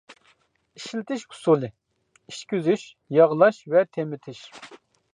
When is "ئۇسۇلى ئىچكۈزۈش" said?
1.35-2.89